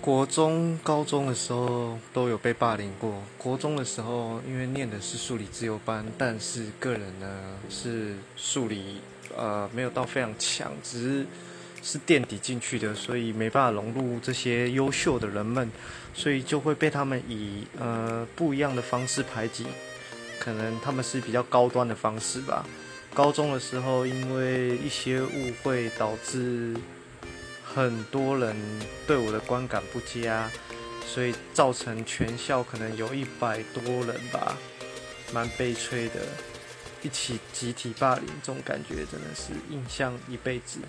[0.00, 3.22] 国中、高中的时候都有被霸凌过。
[3.36, 7.28] 国中的时候，因为念的是数理自由班，但是个人呢
[7.68, 9.02] 是数理
[9.36, 11.26] 呃没有到非常强，只是
[11.82, 15.70] 是垫底进去的，所以没办法融入这些优秀的人们，
[16.14, 19.66] 所以就会被他们以呃不一样的方式排挤。
[20.38, 22.64] 可能他们是比较高端的方式吧。
[23.12, 26.74] 高中的时候，因为一些误会导致。
[27.74, 28.56] 很多人
[29.06, 30.50] 对我的观感不佳，
[31.06, 34.56] 所以造成全校可能有一百多人吧，
[35.32, 36.26] 蛮悲催的，
[37.02, 40.80] 一起集体霸凌，这种感觉真的是印象一辈子。